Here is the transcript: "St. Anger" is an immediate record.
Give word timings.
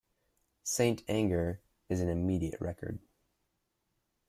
"St. 0.63 1.03
Anger" 1.07 1.61
is 1.87 2.01
an 2.01 2.09
immediate 2.09 2.59
record. 2.59 2.97